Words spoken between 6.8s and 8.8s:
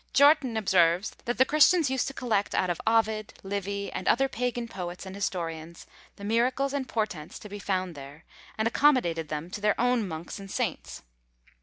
portents to be found there, and